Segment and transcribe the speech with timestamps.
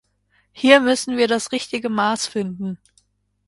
[0.51, 2.79] Hier müssen wir das richtige Maß finden.